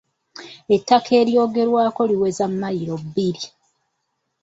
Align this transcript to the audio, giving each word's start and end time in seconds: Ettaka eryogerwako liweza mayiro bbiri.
Ettaka 0.75 1.11
eryogerwako 1.21 2.01
liweza 2.09 2.45
mayiro 2.59 2.95
bbiri. 3.03 3.45